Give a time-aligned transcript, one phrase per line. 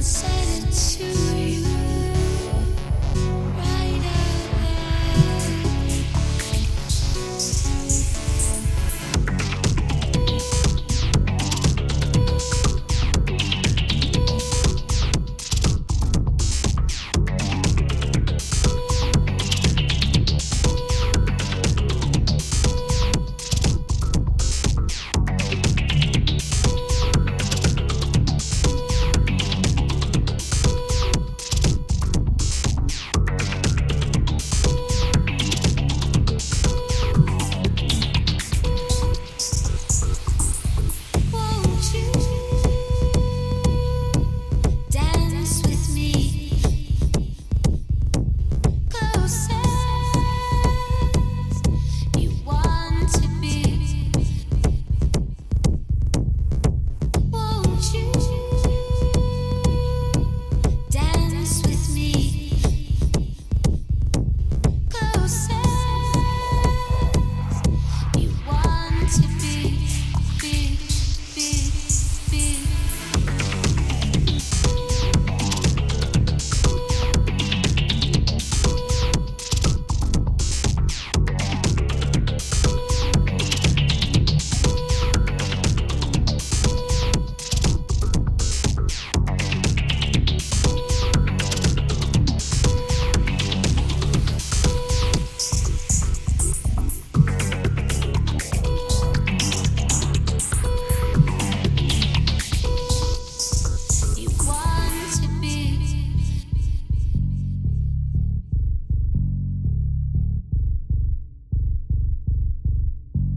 [0.00, 1.19] inside it too.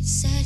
[0.00, 0.39] You said